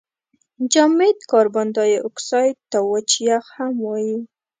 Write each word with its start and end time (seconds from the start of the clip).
جامد 0.71 1.17
کاربن 1.31 1.67
دای 1.75 1.93
اکساید 2.07 2.57
ته 2.71 2.79
وچ 2.91 3.09
یخ 3.29 3.45
هم 3.57 3.73
وايي. 3.85 4.17